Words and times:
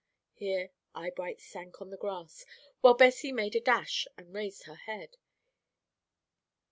'"Here 0.33 0.71
Eyebright 0.95 1.39
sank 1.39 1.79
on 1.79 1.91
the 1.91 1.95
grass, 1.95 2.43
while 2.79 2.95
Bessie 2.95 3.31
made 3.31 3.55
a 3.55 3.59
dash, 3.59 4.07
and 4.17 4.33
raised 4.33 4.63
her 4.63 4.73
head. 4.73 5.15